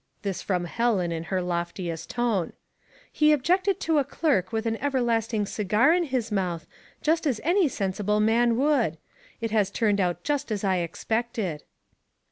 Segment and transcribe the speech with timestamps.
[0.23, 2.53] This from Helen, in her loftiest tone."
[3.11, 6.65] He ob jected to a clerk with an everlasting cigar in his mouth,
[7.03, 8.97] just as any sensible man would.
[9.41, 11.61] It has turned out just as I expected."